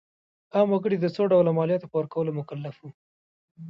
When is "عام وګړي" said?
0.55-0.97